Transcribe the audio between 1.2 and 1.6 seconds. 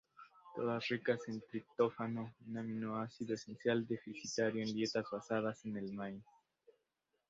en